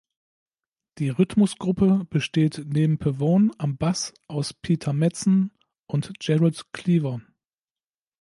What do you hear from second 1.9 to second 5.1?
besteht neben Pavone am Bass aus Peter